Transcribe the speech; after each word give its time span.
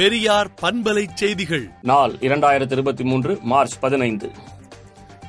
பெரியார் 0.00 0.50
பண்பலை 0.62 1.06
செய்திகள். 1.14 1.70
நாள் 1.82 2.12
இரண்டாயிரத்தி 2.12 2.72
இருபத்தி 2.72 3.04
மூன்று 3.04 3.38
மார்ச் 3.42 3.78
பதினைந்து. 3.78 4.30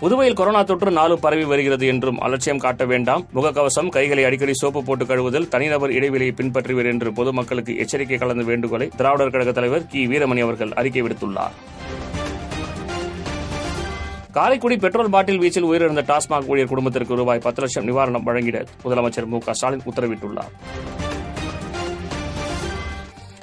புதுவையில் 0.00 0.34
கொரோனா 0.34 0.62
தொற்று 0.62 0.90
நாளும் 0.90 1.20
பரவி 1.20 1.44
வருகிறது 1.44 1.86
என்றும் 1.86 2.18
அலட்சியம் 2.18 2.58
காட்ட 2.58 2.84
வேண்டாம். 2.84 3.26
முகக்கவசம் 3.34 3.88
கைகளை 3.88 4.24
அடிக்கடி 4.24 4.54
சோப்பு 4.54 4.84
போட்டு 4.84 5.04
கழுவுதல் 5.04 5.48
தனிநபர் 5.48 5.92
இடைவெளியை 5.92 6.34
பின்பற்றுவர் 6.36 6.86
என்று 6.86 7.12
பொதுமக்களுக்கு 7.12 7.76
எச்சரிக்கை 7.76 8.18
கலந்த 8.18 8.42
வேண்டுகோளை 8.42 8.90
திராவிடர் 8.96 9.30
கழக 9.30 9.52
தலைவர் 9.52 9.86
கி. 9.86 10.06
வீரமணி 10.06 10.40
அவர்கள் 10.40 10.72
அறிக்கை 10.72 11.02
விடுத்துள்ளார். 11.02 11.52
காரைக்குடி 14.32 14.76
பெட்ரோல் 14.76 15.10
பாட்டில் 15.10 15.40
வீச்சில் 15.40 15.66
உயிரிழந்த 15.66 16.02
டாஸ்மாக் 16.02 16.46
ஊழியர் 16.46 16.68
குடும்பத்திற்கு 16.68 17.14
ரூபாய் 17.14 17.38
பத்து 17.38 17.60
லட்சம் 17.60 17.86
நிவாரணம் 17.86 18.22
வழங்கிட 18.22 18.64
முதலமைச்சர் 18.84 19.26
மு 19.26 19.38
க 19.38 19.54
ஸ்டாலின் 19.54 19.82
உத்தரவிட்டுள்ளார். 19.84 20.52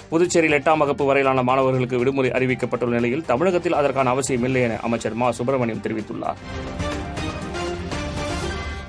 புதுச்சேரியில் 0.09 0.59
எட்டாம் 0.59 0.77
வகுப்பு 0.77 1.05
வரையிலான 1.05 1.43
மாணவர்களுக்கு 1.43 1.97
விடுமுறை 1.97 2.31
அறிவிக்கப்பட்டுள்ள 2.31 2.87
நிலையில் 2.87 3.25
தமிழகத்தில் 3.25 3.73
அதற்கான 3.73 4.09
அவசியம் 4.09 4.43
இல்லை 4.43 4.61
என 4.61 4.77
அமைச்சர் 4.81 5.13
மா. 5.13 5.31
சுப்பிரமணியம் 5.31 5.81
தெரிவித்துள்ளார். 5.83 6.35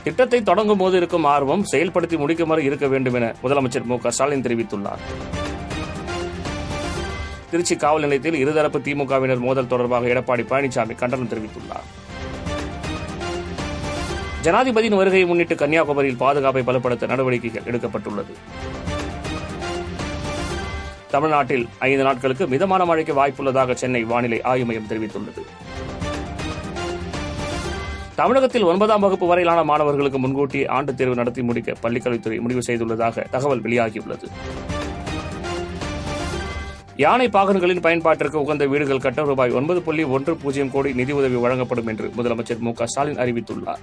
திட்டத்தை 0.03 0.43
தொடங்கும் 0.43 0.79
போது 0.79 0.97
இருக்கும் 0.97 1.25
ஆர்வம் 1.25 1.65
செயல்படுத்தி 1.73 2.17
முடிக்குமாறு 2.17 2.59
இருக்க 2.59 2.87
வேண்டும் 2.87 3.15
என 3.15 3.35
முதலமைச்சர் 3.43 3.83
மு. 3.83 3.99
க. 3.99 4.11
ஸ்டாலின் 4.11 4.43
தெரிவித்துள்ளார். 4.43 4.99
திருச்சி 7.51 7.77
காவல் 7.77 8.01
நிலையத்தில் 8.01 8.47
இருதரப்பு 8.47 8.81
திமுகவினர் 8.81 9.39
மோதல் 9.39 9.67
தொடர்பாக 9.67 10.07
எடப்பாடி 10.07 10.41
பழனிசாமி 10.41 10.95
கண்டனம் 10.95 11.29
தெரிவித்துள்ளார். 11.29 11.87
ஜனாதிபதியின் 14.43 14.97
வருகையை 14.97 15.25
முன்னிட்டு 15.25 15.55
கன்னியாகுமரியில் 15.55 16.17
பாதுகாப்பை 16.17 16.63
பலப்படுத்த 16.63 17.07
நடவடிக்கைகள் 17.07 17.63
எடுக்கப்பட்டுள்ளது. 17.63 18.33
தமிழ்நாட்டில் 21.11 21.69
ஐந்து 21.79 22.03
நாட்களுக்கு 22.03 22.47
மிதமான 22.47 22.85
மழைக்கு 22.85 23.15
வாய்ப்புள்ளதாக 23.15 23.75
சென்னை 23.75 24.05
வானிலை 24.05 24.43
ஆய்வு 24.43 24.67
மையம் 24.67 24.87
தெரிவித்துள்ளது. 24.89 25.43
தமிழகத்தில் 28.15 28.63
ஒன்பதாம் 28.63 29.01
வகுப்பு 29.01 29.27
வரையிலான 29.27 29.65
மாணவர்களுக்கு 29.65 30.19
முன்கூட்டியே 30.19 30.67
ஆண்டுத் 30.67 30.97
தேர்வு 30.97 31.15
நடத்தி 31.15 31.43
முடிக்க 31.43 31.75
பள்ளிக்கல்வித்துறை 31.83 32.41
முடிவு 32.41 32.61
செய்துள்ளதாக 32.67 33.31
தகவல் 33.31 33.63
வெளியாகியுள்ளது. 33.63 34.25
யானை 36.97 37.29
பாகன்களின் 37.29 37.81
பயன்பாட்டிற்கு 37.81 38.35
உகந்த 38.35 38.67
வீடுகள் 38.67 38.99
கட்ட 38.99 39.23
ரூபாய் 39.23 39.51
ஒன்பது 39.51 39.83
புள்ளி 39.83 40.03
ஒன்று 40.03 40.37
பூஜ்ஜியம் 40.37 40.71
கோடி 40.71 40.93
நிதியுதவி 40.93 41.35
வழங்கப்படும் 41.35 41.87
என்று 41.87 42.13
முதலமைச்சர் 42.17 42.59
மு 42.59 42.73
க 42.73 42.87
ஸ்டாலின் 42.87 43.19
அறிவித்துள்ளார். 43.19 43.79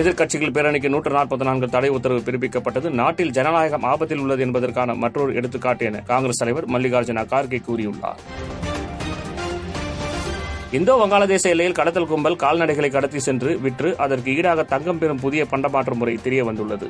எதிர்க்கட்சிகள் 0.00 0.52
பேரணிக்கு 0.56 0.88
நூற்று 0.92 1.10
நாற்பத்தி 1.16 1.44
நான்கு 1.48 1.66
தடை 1.74 1.88
உத்தரவு 1.96 2.20
பிறப்பிக்கப்பட்டது. 2.24 2.88
நாட்டில் 3.00 3.30
ஜனநாயகம் 3.36 3.84
ஆபத்தில் 3.90 4.20
உள்ளது 4.22 4.42
என்பதற்கான 4.46 4.94
மற்றொரு 5.02 5.34
எடுத்துக்காட்டு 5.38 5.84
என 5.88 6.02
காங்கிரஸ் 6.10 6.40
தலைவர் 6.40 6.66
மல்லிகார்ஜுன 6.74 7.24
கார்கே 7.32 7.60
கூறியுள்ளார். 7.68 8.20
இந்தோ 10.78 10.94
வங்காளதேச 11.02 11.44
எல்லையில் 11.52 11.78
கடத்தல் 11.78 12.08
கும்பல் 12.10 12.38
கால்நடைகளை 12.44 12.90
கடத்தி 12.90 13.18
சென்று 13.18 13.50
விற்று 13.64 13.90
அதற்கு 14.04 14.30
ஈடாக 14.36 14.62
தங்கம் 14.74 14.98
பெறும் 14.98 15.22
புதிய 15.24 15.44
பண்டமாற்று 15.52 15.96
முறை 16.00 16.16
தெரிய 16.26 16.44
வந்துள்ளது. 16.44 16.88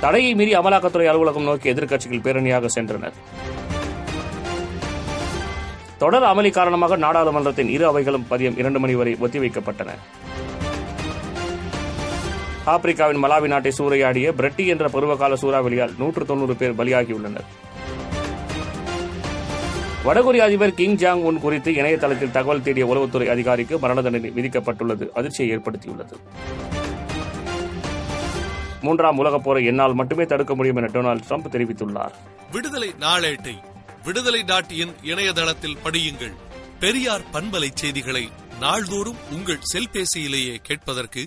தடையை 0.00 0.34
மீறி 0.34 0.54
அமலாக்கத்துறை 0.62 1.06
அலுவலகம் 1.12 1.48
நோக்கி 1.50 1.72
எதிர்க்கட்சிகள் 1.72 2.24
பேரணியாக 2.26 2.66
சென்றனர். 2.78 3.18
தொடர் 5.98 6.28
அமளி 6.32 6.50
காரணமாக 6.50 6.96
நாடாளுமன்றத்தின் 7.06 7.70
இரு 7.76 7.86
அவைகளும் 7.86 8.26
பதியம் 8.30 8.58
இரண்டு 8.62 8.78
மணி 8.78 8.94
வரை 8.94 9.16
ஒத்திவைக்கப்பட்டன. 9.26 9.92
ஆப்பிரிக்காவின் 12.66 13.22
மலாவி 13.24 13.46
நாட்டை 13.46 13.72
சூறையாடிய 13.78 14.32
பிரெட்டி 14.38 14.66
என்ற 14.66 14.88
பருவகால 14.88 15.34
சூறாவளியால் 15.34 15.98
நூற்று 15.98 16.26
தொன்னூறு 16.26 16.56
பேர் 16.56 16.74
பலியாகியுள்ளனர். 16.74 17.44
வடகொரிய 20.04 20.38
அதிபர் 20.38 20.74
கிங் 20.74 20.96
ஜாங் 20.96 21.22
உன் 21.28 21.40
குறித்து 21.40 21.74
இணையதளத்தில் 21.74 22.30
தகவல் 22.30 22.62
தேடிய 22.62 22.86
உளவுத்துறை 22.86 23.26
அதிகாரிக்கு 23.26 23.78
மரண 23.78 24.02
தண்டனை 24.02 24.32
விதிக்கப்பட்டுள்ளது. 24.36 25.08
அதிர்ச்சியை 25.10 25.58
ஏற்படுத்தியுள்ளது. 25.58 26.12
மூன்றாம் 28.80 29.18
உலகப் 29.18 29.44
போரை 29.44 29.64
என்னால் 29.64 29.94
மட்டுமே 29.94 30.24
தடுக்க 30.24 30.54
முடியும் 30.54 30.76
என 30.76 30.86
டொனால்டு 30.86 31.20
ட்ரம்ப் 31.28 31.48
தெரிவித்துள்ளார். 31.52 32.12
விடுதலை 32.52 32.94
நாளேட்டை 33.00 33.54
விடுதலை 34.04 34.42
டாட் 34.42 34.70
இன் 34.70 34.94
இணையதளத்தில் 35.02 35.76
படியுங்கள். 35.84 36.34
பெரியார் 36.80 37.22
பண்பலை 37.32 37.68
செய்திகளை 37.74 38.28
நாள்தோறும் 38.60 39.16
உங்கள் 39.32 39.58
செல்பேசியிலேயே 39.74 40.56
கேட்பதற்கு 40.62 41.26